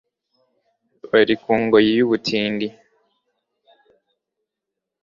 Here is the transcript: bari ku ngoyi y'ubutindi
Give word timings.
bari 1.11 1.35
ku 1.41 1.51
ngoyi 1.63 1.91
y'ubutindi 1.99 2.67